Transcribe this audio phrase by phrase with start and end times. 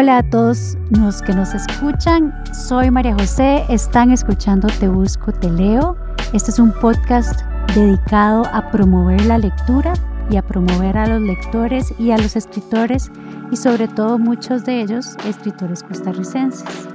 [0.00, 5.50] Hola a todos los que nos escuchan, soy María José, están escuchando Te Busco, Te
[5.50, 5.94] Leo.
[6.32, 7.42] Este es un podcast
[7.74, 9.92] dedicado a promover la lectura
[10.30, 13.12] y a promover a los lectores y a los escritores
[13.50, 16.88] y sobre todo muchos de ellos escritores costarricenses.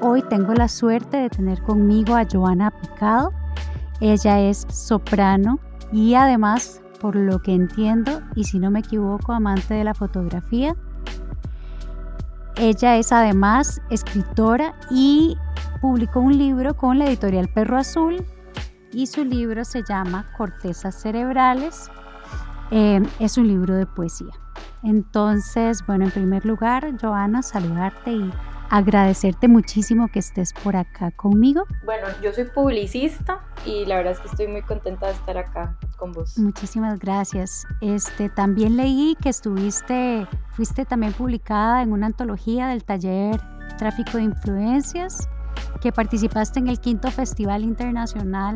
[0.00, 3.32] Hoy tengo la suerte de tener conmigo a Joana Picado.
[4.00, 5.58] Ella es soprano
[5.90, 10.76] y además, por lo que entiendo, y si no me equivoco, amante de la fotografía.
[12.58, 15.36] Ella es además escritora y
[15.80, 18.24] publicó un libro con la editorial Perro Azul
[18.92, 21.88] y su libro se llama Cortezas Cerebrales.
[22.72, 24.32] Eh, es un libro de poesía.
[24.82, 28.32] Entonces, bueno, en primer lugar, Joana, saludarte y
[28.70, 31.64] agradecerte muchísimo que estés por acá conmigo.
[31.84, 35.76] Bueno, yo soy publicista y la verdad es que estoy muy contenta de estar acá
[35.96, 36.38] con vos.
[36.38, 37.66] Muchísimas gracias.
[37.80, 43.40] Este, también leí que estuviste, fuiste también publicada en una antología del taller
[43.78, 45.28] Tráfico de Influencias,
[45.80, 48.54] que participaste en el quinto Festival Internacional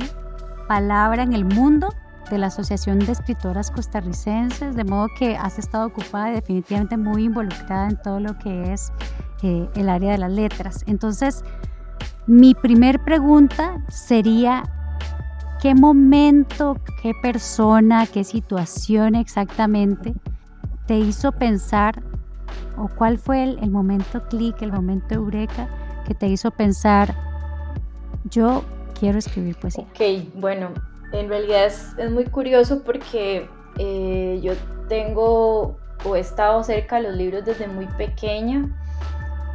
[0.68, 1.88] Palabra en el Mundo
[2.32, 7.24] de la Asociación de Escritoras Costarricenses, de modo que has estado ocupada y definitivamente muy
[7.24, 8.90] involucrada en todo lo que es
[9.42, 10.82] eh, el área de las letras.
[10.86, 11.44] Entonces,
[12.26, 14.62] mi primer pregunta sería,
[15.60, 20.14] ¿qué momento, qué persona, qué situación exactamente
[20.86, 22.02] te hizo pensar
[22.78, 25.68] o cuál fue el, el momento clic, el momento eureka
[26.06, 27.14] que te hizo pensar,
[28.24, 28.64] yo
[28.98, 29.84] quiero escribir poesía?
[29.84, 30.70] Ok, bueno,
[31.12, 34.54] en realidad es, muy curioso porque eh, yo
[34.88, 38.68] tengo o he estado cerca de los libros desde muy pequeña.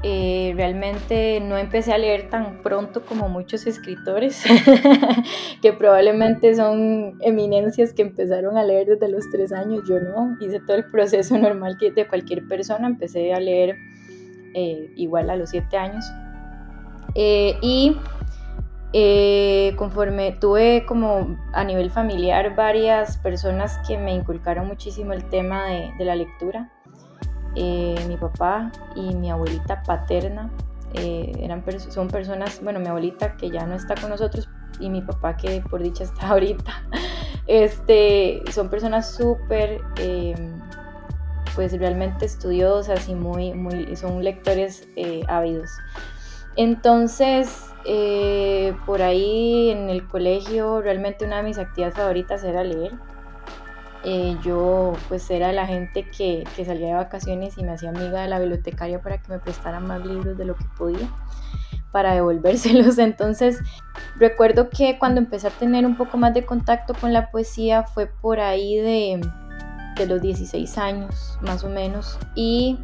[0.03, 4.43] Eh, realmente no empecé a leer tan pronto como muchos escritores,
[5.61, 9.83] que probablemente son eminencias que empezaron a leer desde los tres años.
[9.89, 13.75] Yo no, hice todo el proceso normal que de cualquier persona, empecé a leer
[14.53, 16.05] eh, igual a los siete años.
[17.15, 17.97] y
[18.93, 25.65] eh, conforme tuve como a nivel familiar varias personas que me inculcaron muchísimo el tema
[25.65, 26.71] de, la lectura,
[27.55, 30.49] eh, mi papá y mi abuelita paterna
[30.93, 34.47] eh, eran son personas, bueno, mi abuelita que ya no está con nosotros
[34.79, 36.71] y mi papá que por dicha está ahorita,
[37.45, 39.81] este, son personas súper,
[41.55, 44.87] pues realmente estudiosas y muy, muy, son lectores
[45.27, 45.71] ávidos.
[46.57, 52.93] Entonces, eh, por ahí en el colegio realmente una de mis actividades favoritas era leer.
[54.03, 58.27] Eh, yo pues era la gente que, salía de vacaciones y me hacía amiga de
[58.27, 61.07] la bibliotecaria para que me prestara más libros de lo que podía
[61.91, 62.97] para devolvérselos.
[62.97, 63.59] Entonces
[64.15, 68.07] recuerdo que cuando empecé a tener un poco más de contacto con la poesía fue
[68.07, 69.21] por ahí de,
[69.95, 72.79] de los 16 años más o menos y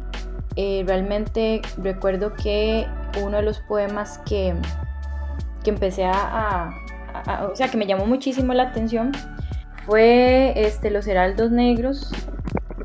[0.56, 2.86] eh, realmente recuerdo que
[3.22, 4.54] uno de los poemas que,
[5.62, 6.70] que empecé a,
[7.50, 9.12] o sea, que me llamó muchísimo la atención,
[9.86, 12.10] fue este, Los Heraldos Negros,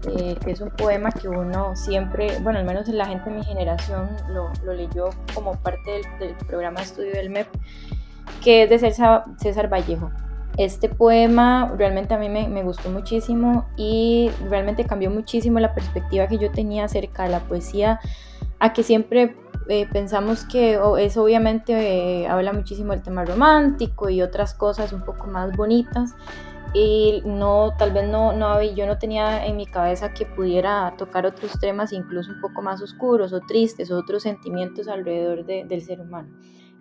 [0.07, 3.43] eh, que es un poema que uno siempre, bueno, al menos la gente de mi
[3.43, 7.47] generación lo, lo leyó como parte del, programa de estudio del MEP,
[8.43, 10.11] que es de César, César Vallejo.
[10.59, 16.27] Este poema realmente a mí me, me, gustó muchísimo y realmente cambió muchísimo la perspectiva
[16.27, 18.01] que yo tenía acerca de la poesía,
[18.59, 19.37] a que siempre
[19.69, 25.05] eh, pensamos que es obviamente eh, habla muchísimo del tema romántico y otras cosas un
[25.05, 26.13] poco más bonitas
[26.73, 31.25] y no tal vez no, no yo no tenía en mi cabeza que pudiera tocar
[31.25, 36.01] otros temas incluso un poco más oscuros o tristes o otros sentimientos alrededor del ser
[36.01, 36.29] humano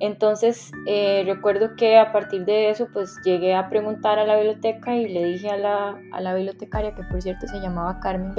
[0.01, 4.95] entonces eh, recuerdo que a partir de eso pues llegué a preguntar a la biblioteca
[4.95, 8.35] y le dije a la, a la bibliotecaria que por cierto se llamaba Carmen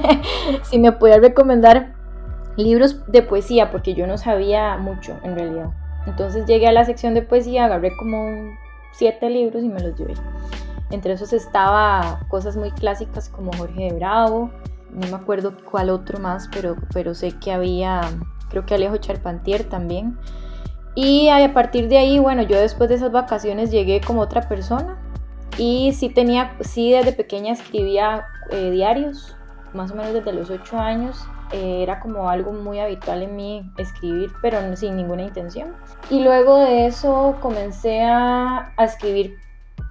[0.62, 1.94] si me podía recomendar
[2.56, 5.70] libros de poesía, porque yo no sabía mucho en realidad.
[6.06, 8.52] Entonces llegué a la sección de poesía, agarré como
[8.92, 10.14] siete libros y me los llevé.
[10.90, 14.50] Entre esos estaba cosas muy clásicas como Jorge de Bravo,
[14.90, 18.02] no me acuerdo cuál otro más, pero, pero sé que había,
[18.50, 20.18] creo que Alejo Charpantier también.
[20.94, 24.96] Y a partir de ahí, bueno, yo después de esas vacaciones llegué como otra persona
[25.56, 29.36] y sí tenía, sí desde pequeña escribía eh, diarios,
[29.72, 33.70] más o menos desde los ocho años eh, era como algo muy habitual en mí
[33.78, 35.74] escribir, pero sin ninguna intención.
[36.10, 39.36] Y luego de eso comencé a, escribir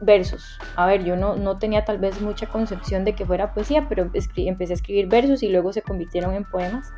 [0.02, 0.60] versos.
[0.76, 4.04] A ver, yo no, no, tenía tal vez mucha concepción de que fuera poesía, pero
[4.04, 6.92] empecé a escribir versos y luego se convirtieron en poemas.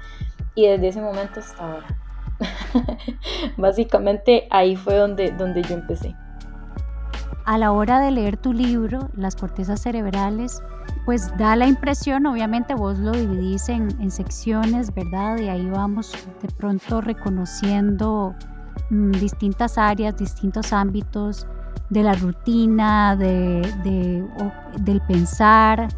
[0.55, 2.02] Y desde ese momento hasta ahora.
[3.57, 6.15] Básicamente ahí fue donde, donde yo empecé.
[7.45, 10.61] a la hora de leer tu libro, Las cortezas cerebrales,
[11.05, 15.37] pues da la impresión, obviamente vos lo dividís en, secciones, ¿verdad?
[15.37, 18.33] Y ahí vamos de pronto reconociendo
[18.89, 21.45] mm, distintas áreas, distintos ámbitos
[21.89, 24.25] de la rutina, de,
[24.79, 25.89] del pensar,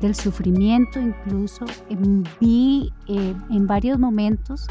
[0.00, 1.64] del sufrimiento incluso.
[1.88, 4.66] Em, vi eh, en varios momentos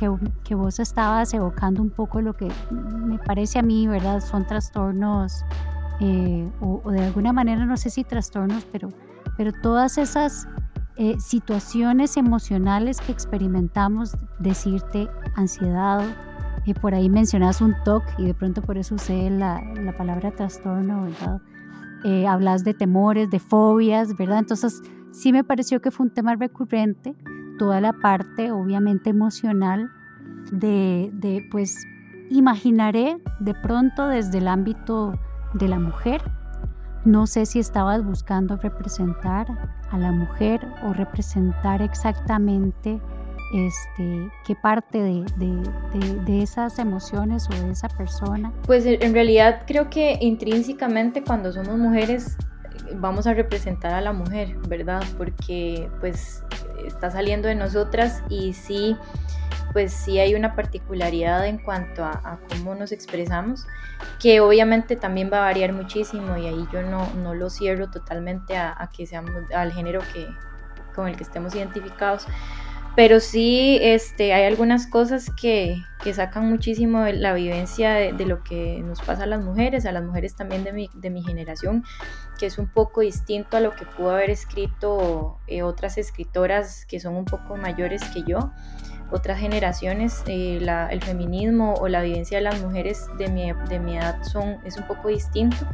[0.00, 0.10] que,
[0.44, 4.20] que, vos estabas evocando un poco lo que me parece a mí, ¿verdad?
[4.20, 5.44] Son trastornos,
[6.00, 8.88] eh, o, de alguna manera, no sé si trastornos, pero,
[9.36, 10.48] pero todas esas
[10.96, 16.02] eh, situaciones emocionales que experimentamos, decirte ansiedad,
[16.64, 20.30] y por ahí mencionas un TOC y de pronto por eso usé la, la palabra
[20.30, 21.40] trastorno, ¿verdad?
[22.04, 24.38] Eh, hablas de temores, de fobias, ¿verdad?
[24.38, 24.80] Entonces
[25.12, 27.14] sí me pareció que fue un tema recurrente,
[27.60, 29.90] toda la parte obviamente emocional
[30.50, 31.76] de, de pues
[32.30, 35.12] imaginaré de pronto desde el ámbito
[35.52, 36.22] de la mujer.
[37.04, 39.46] No sé si estabas buscando representar
[39.90, 42.98] a la mujer o representar exactamente
[43.52, 48.54] este, qué parte de, esas emociones o de esa persona?
[48.64, 52.38] Pues en realidad creo que intrínsecamente cuando somos mujeres
[52.94, 55.02] vamos a representar a la mujer, ¿verdad?
[55.18, 56.42] Porque pues
[56.86, 58.96] está saliendo de nosotras y sí,
[59.72, 63.66] pues sí hay una particularidad en cuanto a, cómo nos expresamos,
[64.18, 68.56] que obviamente también va a variar muchísimo y ahí yo no, no lo cierro totalmente
[68.56, 70.26] a, que seamos al género que,
[70.94, 72.26] con el que estemos identificados,
[72.96, 78.42] pero sí este, hay algunas cosas que, que sacan muchísimo de la vivencia de, lo
[78.42, 81.84] que nos pasa a las mujeres, a las mujeres también de mi, de mi generación,
[82.38, 87.00] que es un poco distinto a lo que pudo haber escrito eh, otras escritoras que
[87.00, 88.50] son un poco mayores que yo,
[89.12, 93.80] otras generaciones, eh, la, el feminismo o la vivencia de las mujeres de mi, de
[93.80, 95.66] mi edad son, es un poco distinto.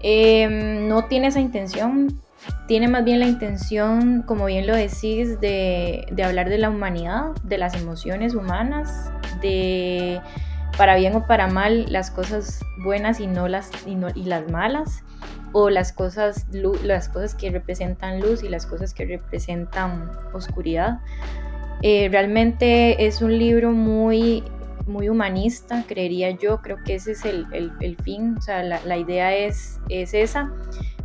[0.00, 2.20] Em, no tiene esa intención,
[2.66, 7.58] tiene más bien la intención, como bien lo decís, de, hablar de la humanidad, de
[7.58, 9.10] las emociones humanas,
[9.40, 10.20] de
[10.78, 15.04] para bien o para mal las cosas buenas y no las, y, las malas,
[15.52, 21.00] o las cosas, las cosas que representan luz y las cosas que representan oscuridad.
[21.82, 24.44] Eh, realmente es un libro muy,
[24.86, 29.36] muy humanista, creería yo, creo que ese es el, fin, o sea, la, la idea
[29.36, 30.50] es, es esa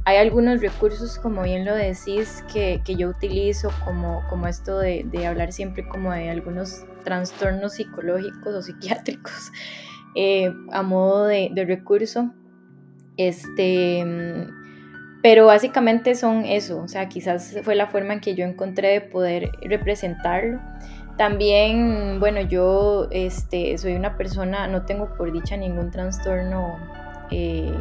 [0.07, 5.06] hay algunos recursos, como bien lo decís, que, que yo utilizo, como, como esto de,
[5.06, 9.51] de, hablar siempre como de algunos trastornos psicológicos o psiquiátricos
[10.15, 12.31] eh, a modo de, recurso.
[13.18, 14.01] Este,
[15.21, 19.01] pero básicamente son eso, o sea, quizás fue la forma en que yo encontré de
[19.01, 20.62] poder representarlo.
[21.18, 26.77] También, bueno, yo este, soy una persona, no tengo por dicha ningún trastorno,
[27.30, 27.75] eh,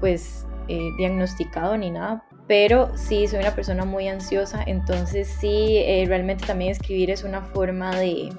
[0.00, 6.04] pues eh, diagnosticado ni nada, pero sí soy una persona muy ansiosa, entonces sí, eh,
[6.06, 8.32] realmente también escribir es una forma de,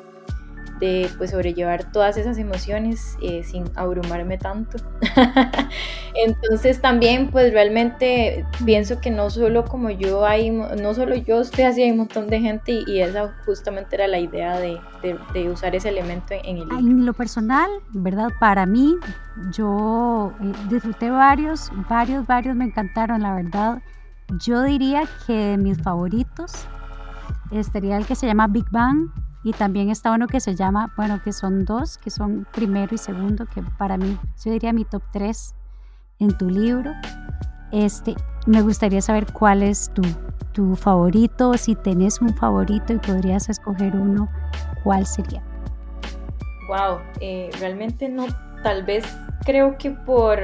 [0.81, 4.80] de pues sobrellevar todas esas emociones eh, sin abrumarme tanto.
[6.16, 11.66] Entonces también pues realmente pienso que no solo como yo hay, no solo yo estoy
[11.66, 14.80] así, hay un montón de gente y, esa justamente era la idea de,
[15.33, 16.78] de, usar ese elemento en, el libro.
[16.78, 18.30] En lo personal, ¿verdad?
[18.39, 18.95] Para mí,
[19.51, 23.81] yo eh, disfruté varios, varios, varios me encantaron, la verdad.
[24.40, 26.68] Yo diría que mis favoritos
[27.52, 29.09] estaría el que se llama Big Bang,
[29.44, 32.98] y también está uno que se llama, bueno, que son dos, que son primero y
[32.98, 35.56] segundo, que para mí, yo diría mi top tres
[36.19, 36.92] en tu libro.
[37.71, 40.04] Este, me gustaría saber cuál es tu,
[40.52, 44.30] tu favorito, si tenés un favorito y podrías escoger uno,
[44.83, 45.42] ¿cuál sería?
[46.68, 48.28] Wow, eh, realmente no,
[48.62, 49.06] tal vez
[49.44, 50.40] creo que por,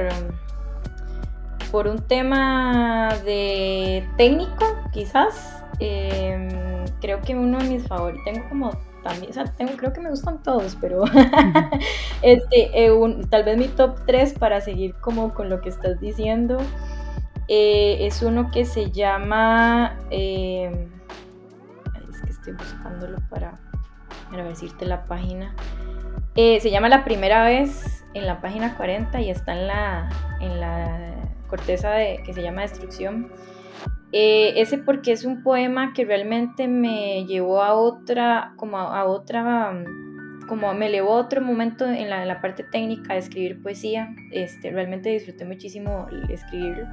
[1.70, 6.48] por un tema de técnico, quizás, em,
[7.00, 8.70] creo que uno de mis favoritos, tengo como
[9.02, 11.04] también, o sea, tengo, creo que me gustan todos, pero
[12.22, 12.90] este, eh,
[13.30, 16.58] tal vez mi top 3 para seguir como con lo que estás diciendo
[17.48, 20.88] eh, es uno que se llama, em,
[22.10, 23.58] es que estoy buscándolo para,
[24.30, 25.54] para decirte la página,
[26.34, 30.60] eh, se llama La Primera Vez en la página 40 y está en la, en
[30.60, 31.14] la
[31.48, 33.32] corteza de, que se llama Destrucción.
[34.12, 39.72] Eh, ese porque es un poema que realmente me llevó a otra, como a, otra,
[39.72, 44.14] mm, como me llevó a otro momento en la, parte técnica de escribir poesía.
[44.32, 46.86] Este, realmente disfruté muchísimo escribirlo.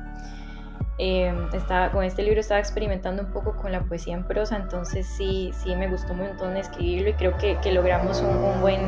[0.98, 5.06] Eh, estaba, con este libro estaba experimentando un poco con la poesía en prosa, entonces
[5.06, 8.82] sí, sí me gustó un montón escribirlo y creo que, que logramos un, un, buen,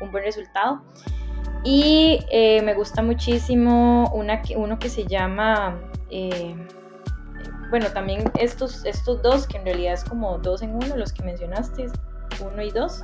[0.00, 0.82] un buen resultado.
[1.64, 6.54] Y eh, me gusta muchísimo una, uno que se llama, eh,
[7.70, 11.22] bueno, también estos, estos dos, que en realidad es como dos en uno, los que
[11.22, 11.88] mencionaste,
[12.40, 13.02] uno y dos.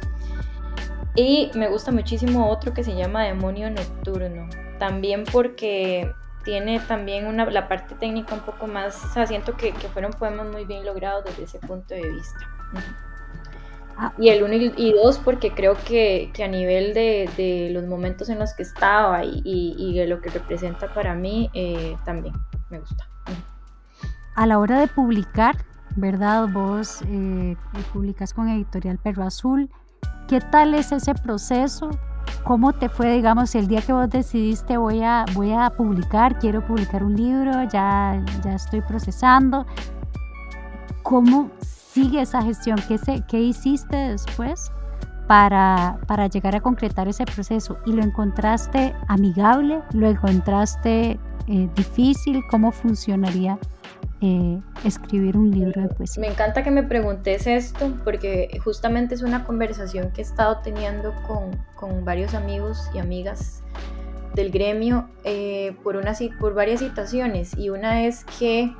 [1.17, 6.13] Y me gusta muchísimo otro que se llama Demonio Nocturno, también porque
[6.45, 10.13] tiene también una, la parte técnica un poco más, o sea, siento que, que fueron
[10.13, 12.39] poemas muy bien logrados desde ese punto de vista.
[13.97, 14.13] Ah.
[14.19, 18.29] Y el uno y dos, porque creo que, que a nivel de, de, los momentos
[18.29, 22.35] en los que estaba y, y, de lo que representa para mí, eh, también
[22.71, 23.09] me gusta.
[24.35, 25.57] A la hora de publicar,
[25.95, 26.49] ¿verdad?
[26.49, 27.57] Vos eh,
[27.93, 29.71] publicas con Editorial Perro Azul.
[30.27, 31.91] ¿Qué tal es ese proceso?
[32.43, 36.67] ¿Cómo te fue, digamos, el día que vos decidiste voy a, voy a publicar, quiero
[36.67, 39.67] publicar un libro, ya, ya estoy procesando?
[41.05, 42.79] ¿Cómo sigue esa gestión?
[42.89, 44.73] ¿Qué, se, qué hiciste después
[45.29, 47.79] para, para llegar a concretar ese proceso?
[47.87, 49.81] ¿Y lo encontraste amigable?
[49.93, 52.43] ¿Lo encontraste eh, difícil?
[52.51, 53.59] ¿Cómo funcionaría
[54.25, 56.23] eh, escribir un libro de poesía?
[56.23, 61.13] Me encanta que me preguntes esto porque justamente es una conversación que he estado teniendo
[61.27, 63.63] con, con varios amigos y amigas
[64.35, 68.75] del gremio eh, por, una, por varias situaciones y una es que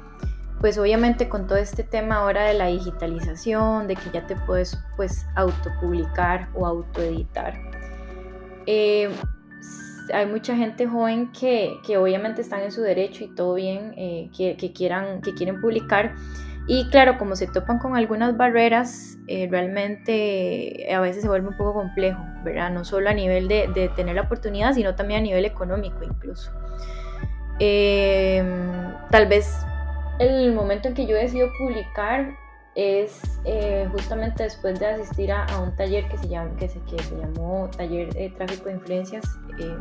[0.61, 4.79] pues obviamente con todo este tema ahora de la digitalización, de que ya te puedes
[4.97, 7.61] pues autopublicar o autoeditar,
[8.65, 9.11] eh,
[10.13, 14.31] hay mucha gente joven que, que, obviamente están en su derecho y todo bien, eh,
[14.37, 16.15] que, que, quieran, que quieren publicar.
[16.67, 21.57] Y claro, como se topan con algunas barreras, eh, realmente a veces se vuelve un
[21.57, 22.71] poco complejo, ¿verdad?
[22.71, 26.51] No solo a nivel de, de tener la oportunidad, sino también a nivel económico incluso.
[29.11, 29.65] tal vez
[30.19, 32.37] el momento en que yo decido publicar
[32.75, 38.67] es eh, justamente después de asistir a, un taller que se, llamó Taller de Tráfico
[38.67, 39.25] de Influencias,
[39.59, 39.77] eh,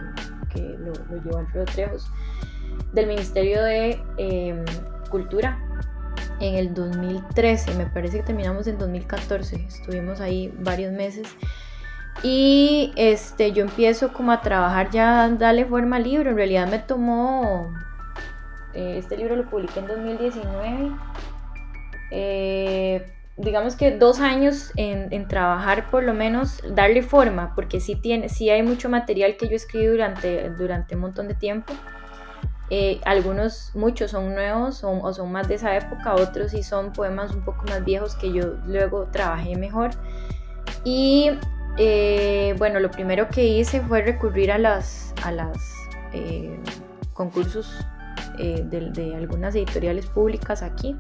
[0.50, 2.12] que lo, llevó Alfredo Trejos,
[2.94, 4.64] del Ministerio de em,
[5.10, 5.60] Cultura
[6.40, 11.28] en el 2013, me parece que terminamos en 2014, estuvimos ahí varios meses.
[12.22, 16.30] Y este, yo empiezo como a trabajar ya, darle forma al libro.
[16.30, 17.74] En realidad me tomó
[18.74, 20.92] eh, este libro lo publiqué en 2019.
[22.16, 23.06] Eh,
[23.38, 28.50] digamos que dos años en, trabajar por lo menos, darle forma, porque sí, tiene, sí
[28.50, 31.74] hay mucho material que yo escribí durante, durante un montón de tiempo.
[32.70, 37.34] Eh, algunos, muchos son nuevos o, son más de esa época, otros sí son poemas
[37.34, 39.92] un poco más viejos que yo luego trabajé mejor.
[40.84, 41.32] Y
[42.58, 45.58] bueno, lo primero que hice fue recurrir a las, a las
[47.14, 47.86] concursos
[48.40, 50.96] eh, de, algunas editoriales públicas aquí.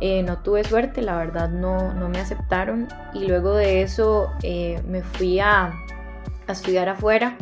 [0.00, 4.80] Eh, no tuve suerte, la verdad no, no, me aceptaron y luego de eso eh,
[4.88, 5.74] me fui a,
[6.46, 7.36] a, estudiar afuera.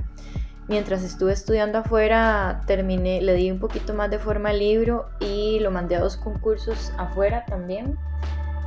[0.67, 5.61] Mientras estuve estudiando afuera terminé, le di un poquito más de forma al libro y
[5.61, 7.97] lo mandé a dos concursos afuera también.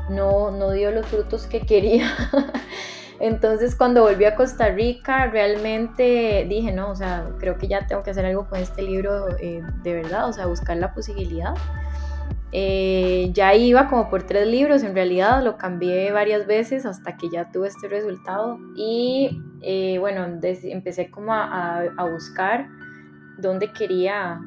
[0.09, 2.09] No, no dio los frutos que quería.
[3.21, 8.01] Entonces cuando volví a Costa Rica realmente dije, no, o sea, creo que ya tengo
[8.01, 11.53] que hacer algo con este libro eh, de verdad, o sea, buscar la posibilidad.
[12.53, 17.29] Eh, ya iba como por tres libros, en realidad lo cambié varias veces hasta que
[17.29, 22.67] ya tuve este resultado y eh, bueno, empecé como a, a, buscar
[23.37, 24.41] dónde quería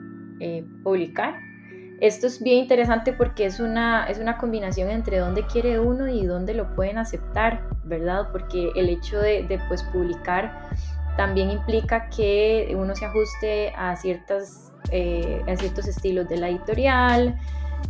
[0.82, 1.34] publicar
[2.00, 6.26] esto es bien interesante porque es una, es una combinación entre dónde quiere uno y
[6.26, 8.28] dónde lo pueden aceptar, ¿verdad?
[8.32, 10.68] Porque el hecho de, de pues, publicar
[11.16, 17.38] también implica que uno se ajuste a, ciertas, eh, a ciertos estilos de la editorial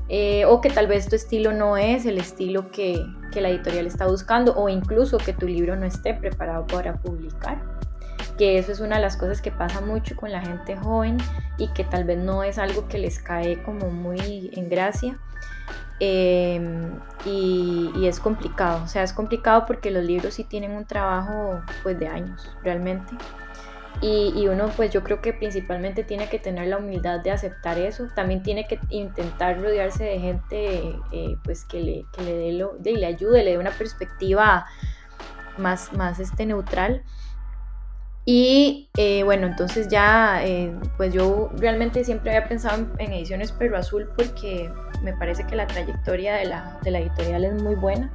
[0.09, 3.87] eh, o que tal vez tu estilo no es el estilo que, que la editorial
[3.87, 7.75] está buscando o incluso que tu libro no esté preparado para publicar
[8.37, 11.19] que eso es una de las cosas que pasa mucho con la gente joven
[11.57, 15.19] y que tal vez no es algo que les cae como muy en gracia.
[16.01, 21.63] Em, y, es complicado, o sea, es complicado porque los libros sí tienen un trabajo
[21.83, 23.15] pues de años realmente.
[24.01, 28.09] Y, uno pues yo creo que principalmente tiene que tener la humildad de aceptar eso,
[28.15, 32.77] también tiene que intentar rodearse de gente eh, pues que le, que le, dé lo,
[32.79, 34.67] de, le ayude, le dé una perspectiva
[35.57, 37.03] más, más este, neutral
[38.27, 43.77] y eh, bueno, entonces ya, eh, pues yo realmente siempre había pensado en, Ediciones Perro
[43.77, 44.73] Azul porque
[45.03, 48.11] me parece que la trayectoria de la, de la editorial es muy buena.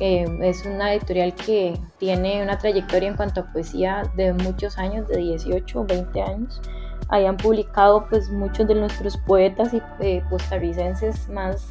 [0.00, 5.06] Eh, es una editorial que tiene una trayectoria en cuanto a poesía de muchos años,
[5.08, 6.60] de 18 o 20 años.
[7.08, 9.80] Hayan publicado pues muchos de nuestros poetas y
[10.30, 11.68] costarricenses más,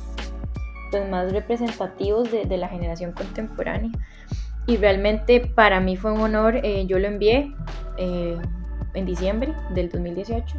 [0.92, 3.92] pues, más representativos de, de la generación contemporánea
[4.66, 7.54] y realmente para mí fue un honor, eh, yo lo envié,
[7.98, 8.38] eh,
[8.94, 10.56] en diciembre del 2018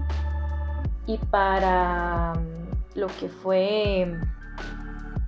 [1.07, 2.35] y para
[2.95, 4.19] lo que fue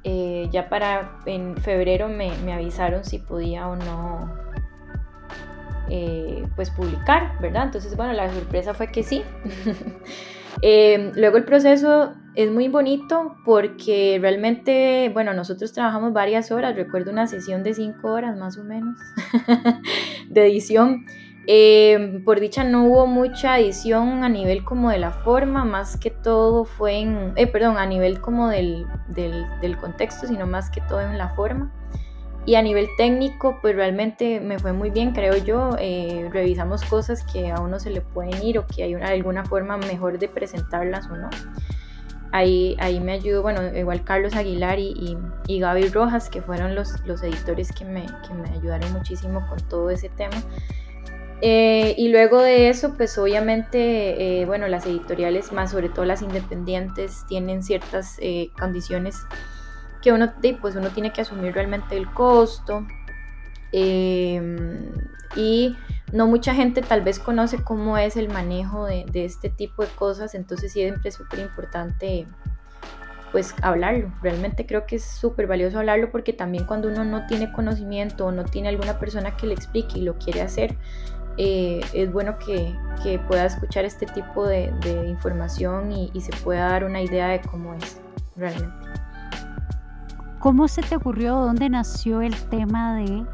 [0.09, 4.33] eh, ya para en febrero me, avisaron si podía o no
[5.91, 7.65] eh, pues publicar, ¿verdad?
[7.65, 9.25] Entonces, bueno, la sorpresa fue que sí.
[10.63, 17.11] Eh, luego el proceso es muy bonito porque realmente, bueno, nosotros trabajamos varias horas, recuerdo
[17.11, 18.99] una sesión de cinco horas más o menos
[20.31, 21.05] de edición
[21.49, 26.11] eh, por dicha no hubo mucha edición a nivel como de la forma, más que
[26.11, 31.01] todo fue en, eh, perdón, a nivel como del, del, contexto, sino más que todo
[31.01, 31.73] en la forma.
[32.47, 35.71] Y a nivel técnico, pues realmente me fue muy bien, creo yo.
[35.81, 39.45] Eh, revisamos cosas que a uno se le pueden ir o que hay una, alguna
[39.45, 41.29] forma mejor de presentarlas o no.
[42.33, 47.01] Ahí, ahí me ayudó, bueno, igual Carlos Aguilar y, y, Gaby Rojas, que fueron los,
[47.07, 50.37] los editores que me, que me ayudaron muchísimo con todo ese tema.
[51.43, 56.23] Eh, y luego de eso, pues obviamente, eh, bueno, las editoriales, más sobre todo las
[56.23, 59.19] independientes, tienen ciertas eh, condiciones
[60.01, 62.87] que uno, pues uno tiene que asumir realmente el costo.
[65.37, 65.77] y
[66.13, 69.89] no mucha gente tal vez conoce cómo es el manejo de, de este tipo de
[69.89, 72.27] cosas, entonces siempre es súper importante
[73.33, 74.13] pues hablarlo.
[74.23, 78.33] Realmente creo que es súper valioso hablarlo porque también cuando uno no tiene conocimiento o
[78.33, 80.77] no tiene alguna persona que le explique y lo quiere hacer,
[81.39, 82.75] eh, es bueno que,
[83.29, 84.73] pueda escuchar este tipo de,
[85.07, 88.01] información y, se pueda dar una idea de cómo es
[88.37, 88.75] realmente.
[90.41, 93.25] ¿Cómo se te ocurrió, dónde nació el tema de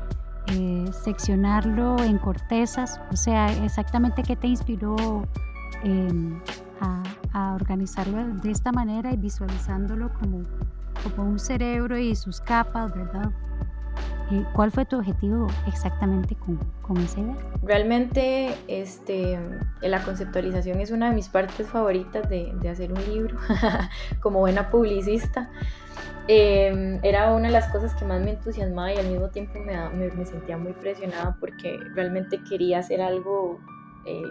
[0.49, 3.01] eh, seccionarlo en cortezas?
[3.11, 5.27] O sea, exactamente qué te inspiró
[5.83, 6.39] em,
[6.81, 10.43] a, a, organizarlo de esta manera y visualizándolo como,
[11.03, 13.31] como un cerebro y sus capas, ¿verdad?
[14.55, 17.37] ¿Cuál fue tu objetivo exactamente con, con esa idea?
[17.63, 19.39] Realmente este,
[19.81, 23.37] la conceptualización es una de mis partes favoritas de, de hacer un libro,
[24.21, 25.51] como buena publicista.
[26.29, 30.11] Em, era una de las cosas que más me entusiasmaba y al mismo tiempo me,
[30.11, 33.61] me, sentía muy presionada porque realmente quería hacer algo
[34.07, 34.23] eh,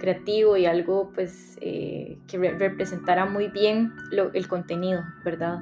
[0.00, 5.60] creativo y algo pues eh, que representara muy bien lo, el contenido, ¿verdad?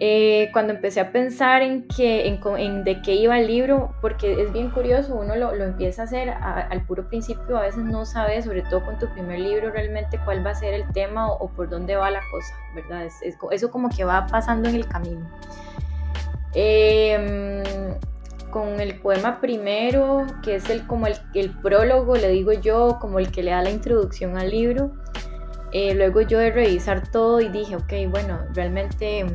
[0.00, 4.52] Eh, cuando empecé a pensar en, que, en, de qué iba el libro, porque es
[4.52, 8.44] bien curioso, uno lo, lo empieza a hacer al puro principio, a veces no sabes,
[8.44, 11.68] sobre todo con tu primer libro, realmente cuál va a ser el tema o, por
[11.68, 13.06] dónde va la cosa, ¿verdad?
[13.06, 15.28] Es, eso como que va pasando en el camino.
[16.54, 17.64] Em,
[18.50, 23.18] con el poema primero, que es el, como el, el, prólogo, le digo yo, como
[23.18, 24.92] el que le da la introducción al libro.
[25.72, 29.26] Eh, luego yo de revisar todo y dije, ok, bueno, realmente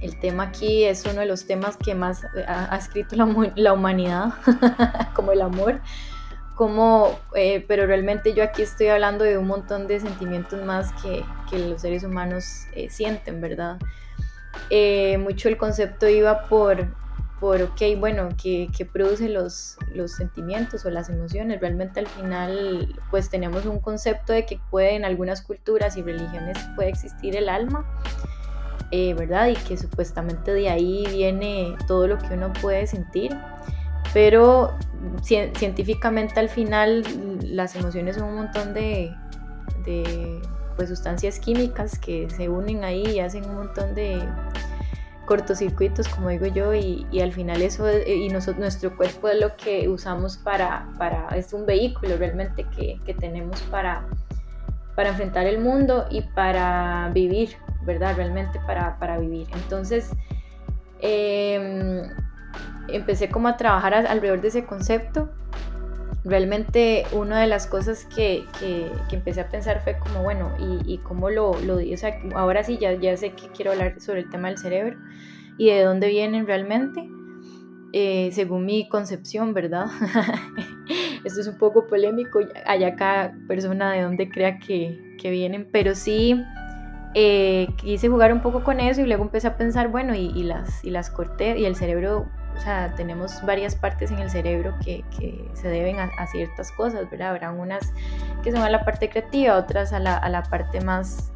[0.00, 4.34] el tema aquí es uno de los temas que más eh, ha, escrito la, humanidad,
[5.14, 5.80] como el amor.
[6.54, 11.24] Como, eh, pero realmente yo aquí estoy hablando de un montón de sentimientos más que,
[11.56, 13.78] los seres humanos eh, sienten, ¿verdad?
[15.20, 16.88] mucho el concepto iba por,
[17.38, 21.60] por ok, bueno, que, produce los, los sentimientos o las emociones.
[21.60, 26.58] Realmente al final, pues tenemos un concepto de que puede en algunas culturas y religiones
[26.74, 27.86] puede existir el alma
[28.90, 29.48] eh, ¿verdad?
[29.48, 33.36] Y que supuestamente de ahí viene todo lo que uno puede sentir.
[34.14, 34.74] Pero
[35.22, 37.04] científicamente al final
[37.42, 39.14] las emociones son un montón de,
[40.76, 44.22] pues, sustancias químicas que se unen ahí y hacen un montón de
[45.26, 50.38] cortocircuitos, como digo yo, y, al final eso, y nuestro cuerpo es lo que usamos
[50.38, 54.06] para, para es un vehículo realmente que, que tenemos para,
[54.96, 57.50] para enfrentar el mundo y para vivir,
[57.82, 58.14] ¿verdad?
[58.16, 59.46] Realmente para, para vivir.
[59.54, 60.10] Entonces,
[61.00, 62.02] em,
[62.88, 65.30] empecé como a trabajar alrededor de ese concepto.
[66.24, 70.98] Realmente una de las cosas que, que, empecé a pensar fue como, bueno, ¿y, y
[70.98, 74.30] cómo lo, lo O sea, ahora sí ya, ya sé que quiero hablar sobre el
[74.30, 74.98] tema del cerebro
[75.56, 77.08] y de dónde vienen realmente.
[77.92, 79.86] Eh, según mi concepción, ¿verdad?
[81.24, 85.94] Esto es un poco polémico, allá cada persona de donde crea que, que vienen, pero
[85.94, 86.42] sí
[87.20, 90.44] eh, quise jugar un poco con eso y luego empecé a pensar, bueno, y, y
[90.44, 94.76] las, y las corté y el cerebro, o sea, tenemos varias partes en el cerebro
[94.84, 97.30] que, que se deben a, a, ciertas cosas, ¿verdad?
[97.30, 97.92] Habrá unas
[98.44, 101.32] que son a la parte creativa, otras a la, a la parte más,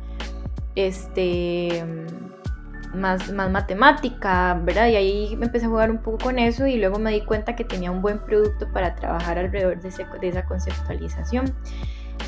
[0.76, 1.84] este
[2.94, 4.86] más, más matemática, ¿verdad?
[4.86, 7.64] Y ahí empecé a jugar un poco con eso y luego me di cuenta que
[7.64, 9.90] tenía un buen producto para trabajar alrededor de,
[10.20, 11.52] de esa conceptualización.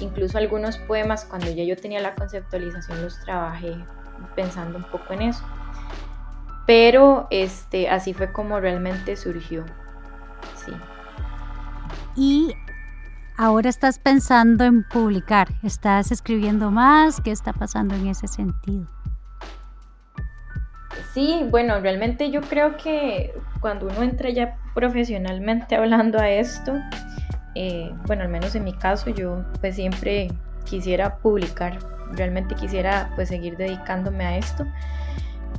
[0.01, 3.77] Incluso algunos poemas, cuando ya yo tenía la conceptualización, los trabajé
[4.35, 5.45] pensando un poco en eso.
[6.67, 9.65] Pero este, así fue como realmente surgió.
[10.57, 10.73] Sí.
[12.17, 12.55] Y
[13.37, 18.87] ahora estás pensando en publicar, estás escribiendo más, ¿qué está pasando en ese sentido?
[21.13, 26.73] Sí, bueno, realmente yo creo que cuando uno entra ya profesionalmente hablando a esto,
[27.55, 30.29] eh, bueno, al menos en mi caso, yo pues siempre
[30.65, 31.79] quisiera publicar,
[32.13, 34.67] realmente quisiera pues seguir dedicándome a esto.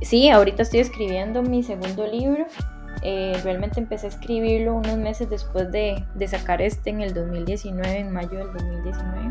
[0.02, 2.46] Sí, ahorita estoy escribiendo mi segundo libro,
[3.02, 8.12] eh, realmente empecé a escribirlo unos meses después de, sacar este en el 2019, en
[8.12, 9.30] mayo del 2019.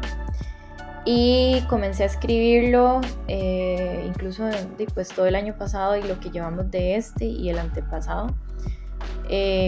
[1.07, 4.49] Y comencé a escribirlo eh, incluso
[4.95, 8.33] pues, todo el año pasado y lo que llevamos de este y el antepasado.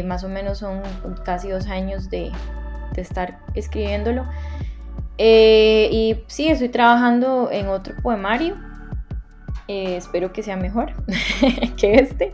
[0.06, 0.82] Más o menos son
[1.24, 2.32] casi dos años de,
[3.02, 4.26] estar escribiéndolo.
[5.18, 8.56] y sí, estoy trabajando en otro poemario.
[9.68, 10.94] espero que sea mejor
[11.78, 12.34] que este.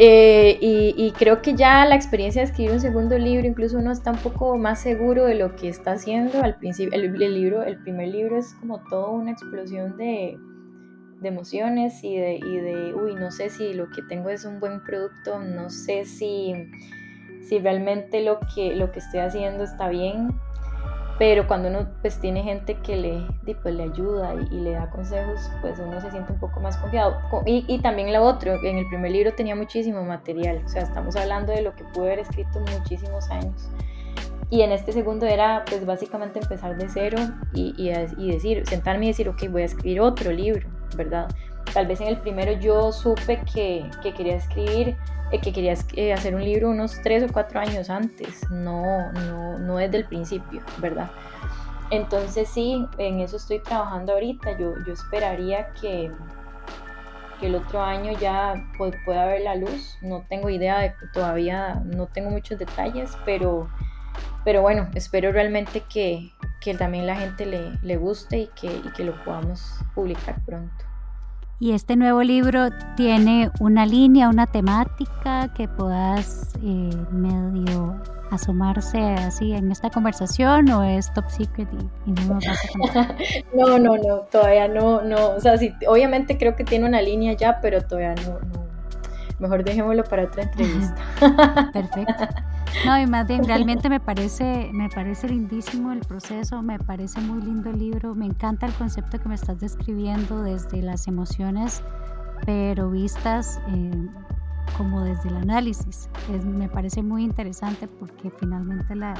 [0.00, 4.12] Eh, y, creo que ya la experiencia de escribir un segundo libro, incluso uno está
[4.12, 6.40] un poco más seguro de lo que está haciendo.
[6.40, 10.38] Al principio, el, libro, el primer libro es como toda una explosión de,
[11.20, 14.60] de emociones y de, y de, uy, no sé si lo que tengo es un
[14.60, 16.54] buen producto, no sé si,
[17.48, 20.38] si realmente lo que, lo que estoy haciendo está bien
[21.18, 25.50] pero cuando uno pues tiene gente que le, pues, le ayuda y, le da consejos,
[25.60, 27.18] pues uno se siente un poco más confiado.
[27.44, 31.16] Y, y, también lo otro, en el primer libro tenía muchísimo material, o sea, estamos
[31.16, 33.68] hablando de lo que pude haber escrito muchísimos años.
[34.50, 37.18] Y en este segundo era pues básicamente empezar de cero
[37.52, 41.28] y, y decir, sentarme y decir, ok, voy a escribir otro libro, ¿verdad?
[41.78, 44.96] Tal vez en el primero yo supe que, que quería escribir
[45.30, 49.60] eh, que querías eh, hacer un libro unos tres o cuatro años antes, no, no,
[49.60, 51.08] no desde el principio, ¿verdad?
[51.92, 54.58] Entonces sí, en eso estoy trabajando ahorita.
[54.58, 56.10] Yo, yo esperaría que,
[57.38, 58.54] que el otro año ya
[59.04, 59.98] pueda ver la luz.
[60.02, 63.70] No tengo idea de todavía, no tengo muchos detalles, pero,
[64.44, 68.90] pero bueno, espero realmente que, que también la gente le, le guste y que, y
[68.96, 70.87] que lo podamos publicar pronto.
[71.60, 79.52] Y este nuevo libro tiene una línea, una temática que puedas eh, medio asomarse así
[79.52, 81.68] en esta conversación o es top secret
[82.06, 83.16] y, no vas a
[83.54, 85.30] No, no, no, todavía no, no.
[85.30, 88.68] O sea, sí, obviamente creo que tiene una línea ya, pero todavía no, no.
[89.40, 90.96] Mejor dejémoslo para otra entrevista.
[91.72, 92.24] Perfecto.
[92.84, 97.42] No, y más bien, realmente me parece, me parece lindísimo el proceso, me parece muy
[97.42, 101.82] lindo el libro, me encanta el concepto que me estás describiendo desde las emociones,
[102.46, 104.08] pero vistas eh,
[104.76, 106.08] como desde el análisis.
[106.44, 109.14] me parece muy interesante porque finalmente la,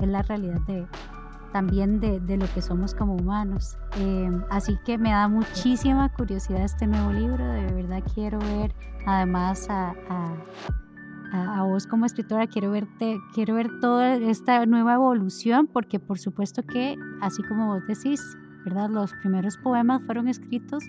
[0.00, 0.86] es la realidad de,
[1.52, 3.76] también de, de, lo que somos como humanos.
[3.98, 8.74] Eh, así que me da muchísima curiosidad este nuevo libro, de verdad quiero ver
[9.06, 10.32] además a a,
[11.64, 16.96] vos como escritora, quiero verte, quiero ver toda esta nueva evolución, porque por supuesto que,
[17.20, 18.20] así como vos decís,
[18.64, 18.88] ¿verdad?
[18.90, 20.84] Los primeros poemas fueron escritos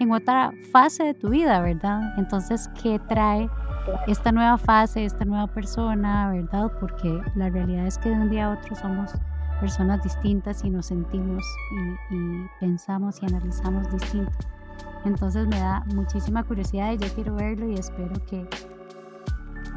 [0.00, 2.18] en otra fase de tu vida, ¿verdad?
[2.18, 3.48] Entonces, ¿qué trae
[4.06, 6.72] esta nueva fase, esta nueva persona, ¿verdad?
[6.80, 9.12] Porque la realidad es que de un día a otro somos
[9.60, 11.44] personas distintas y nos sentimos
[12.10, 14.32] y, y pensamos y analizamos distinto.
[15.04, 18.48] Entonces me da muchísima curiosidad y yo quiero verlo y espero que,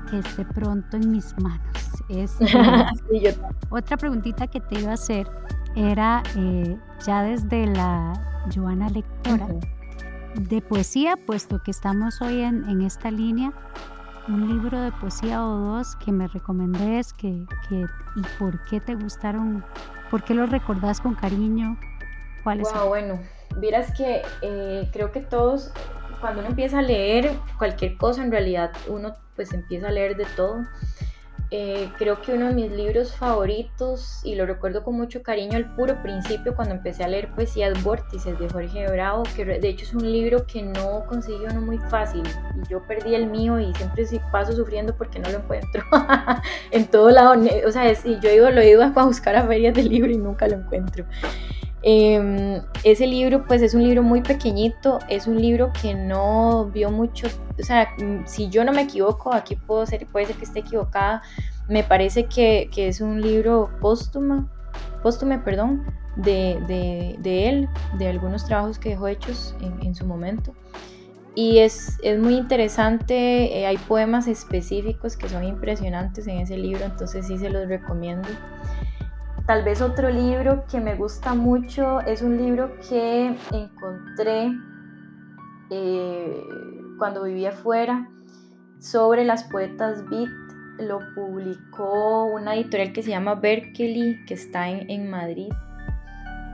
[0.05, 1.77] que esté pronto en mis manos.
[2.09, 2.37] Es,
[3.69, 5.27] otra preguntita que te iba a hacer
[5.75, 8.13] era eh, ya desde la
[8.53, 9.47] Joana Lectora
[10.35, 13.53] de poesía, puesto que estamos hoy en, esta línea,
[14.27, 18.95] un libro de poesía o dos que me recomendés que, que, y por qué te
[18.95, 19.63] gustaron,
[20.11, 21.77] por qué los recordás con cariño.
[22.43, 23.19] ¿Cuáles wow, Bueno,
[23.57, 25.71] vieras que eh, creo que todos
[26.19, 30.25] cuando uno empieza a leer cualquier cosa, en realidad uno pues empieza a leer de
[30.35, 30.65] todo.
[31.51, 35.75] Eh, creo que uno de mis libros favoritos, y lo recuerdo con mucho cariño al
[35.75, 39.93] puro principio, cuando empecé a leer Poesías Vórtices de Jorge Bravo, que de hecho es
[39.93, 42.23] un libro que no consiguió uno muy fácil,
[42.55, 45.83] y yo perdí el mío y siempre paso sufriendo porque no lo encuentro
[46.71, 47.35] en todo lado.
[47.67, 50.47] O sea, yo iba, lo he ido a buscar a ferias de libro y nunca
[50.47, 51.05] lo encuentro.
[51.87, 56.89] Em, ese libro pues es un libro muy pequeñito, es un libro que no vio
[56.89, 57.27] mucho,
[57.59, 60.59] o sea, mm, si yo no me equivoco, aquí puedo ser, puede ser que esté
[60.61, 61.21] equivocada,
[61.69, 64.49] me parece que, es un libro póstumo,
[65.03, 66.57] póstume, perdón, de,
[67.23, 67.69] él,
[67.99, 70.55] de algunos trabajos que dejó hechos en, su momento.
[71.35, 76.83] Y es, es muy interesante, eh, hay poemas específicos que son impresionantes en ese libro,
[76.83, 78.27] entonces sí se los recomiendo.
[79.45, 84.51] Tal vez otro libro que me gusta mucho es un libro que encontré
[85.69, 86.43] eh,
[86.97, 88.09] cuando vivía afuera
[88.79, 90.29] sobre las poetas beat
[90.79, 95.49] lo publicó una editorial que se llama Berkeley, que está en, Madrid.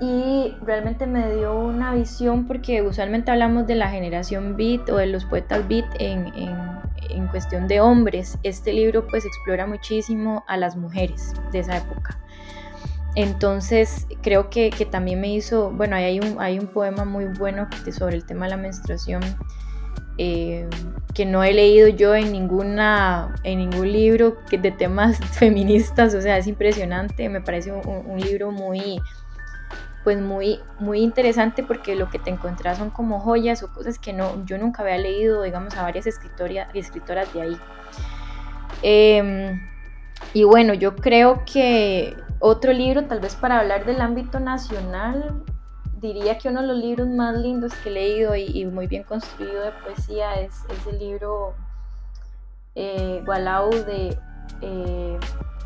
[0.01, 5.07] Y realmente me dio una visión porque usualmente hablamos de la generación beat o de
[5.07, 6.31] los poetas beat en,
[7.09, 8.37] en cuestión de hombres.
[8.43, 12.17] Este libro pues explora muchísimo a las mujeres de esa época.
[13.15, 18.15] Entonces creo que, también me hizo, bueno, hay un, hay un poema muy bueno sobre
[18.15, 19.21] el tema de la menstruación
[20.17, 20.69] eh,
[21.13, 26.37] que no he leído yo en, ninguna, en ningún libro de temas feministas, o sea,
[26.37, 29.01] es impresionante, me parece un, libro muy,
[30.03, 34.13] pues muy, muy interesante porque lo que te encuentras son como joyas o cosas que
[34.13, 37.57] no, yo nunca había leído, digamos, a varias escritoras de ahí.
[38.83, 39.59] Em,
[40.33, 45.43] y bueno, yo creo que otro libro, tal vez para hablar del ámbito nacional,
[45.99, 49.61] diría que uno de los libros más lindos que he leído y, muy bien construido
[49.61, 50.53] de poesía es,
[50.91, 51.53] el libro
[52.75, 54.17] eh, Gualau de,
[54.61, 55.19] eh,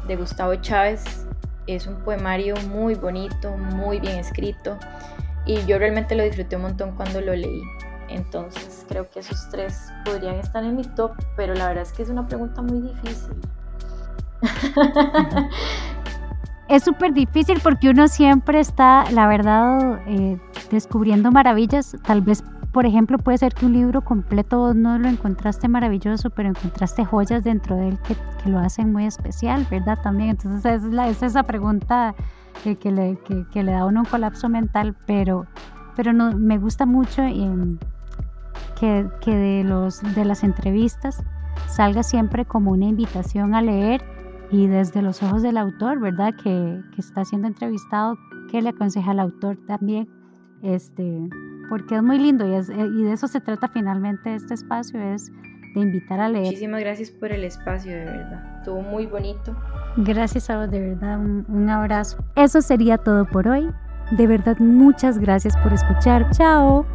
[0.07, 1.25] de Gustavo Chávez.
[1.67, 4.77] Es un poemario muy bonito, muy bien escrito
[5.45, 7.61] y yo realmente lo disfruté un montón cuando lo leí.
[8.09, 12.03] Entonces creo que esos tres podrían estar en mi top, pero la verdad es que
[12.03, 13.33] es una pregunta muy difícil.
[16.67, 20.39] es súper difícil porque uno siempre está, la verdad, eh,
[20.71, 21.95] descubriendo maravillas.
[22.04, 26.49] Tal vez, por ejemplo, puede ser que un libro completo no lo encontraste maravilloso, pero
[26.49, 28.15] encontraste joyas dentro de él que,
[28.49, 29.99] lo hacen muy especial, ¿verdad?
[30.04, 30.32] También.
[30.32, 32.13] Entonces, es, la, es esa pregunta
[32.63, 33.17] que, le,
[33.51, 35.45] que, le, da a uno un colapso mental, pero,
[35.95, 37.23] pero no, me gusta mucho
[38.80, 41.23] que, que de, los, de las entrevistas
[41.67, 44.04] salga siempre como una invitación a leer
[44.51, 46.34] y desde los ojos del autor, ¿verdad?
[46.36, 48.17] Que, que, está siendo entrevistado,
[48.51, 50.08] ¿qué le aconseja al autor también?
[50.62, 51.29] Este,
[51.69, 54.99] porque es muy lindo y, es, eh, y de eso se trata finalmente este espacio,
[54.99, 55.31] es
[55.75, 56.45] de invitar a leer.
[56.45, 58.58] Muchísimas gracias por el espacio, de verdad.
[58.58, 59.55] Estuvo muy bonito.
[59.97, 62.23] Gracias a vos, de verdad, un, un abrazo.
[62.36, 63.69] Eso sería todo por hoy.
[64.12, 66.29] De verdad, muchas gracias por escuchar.
[66.31, 66.86] Chao.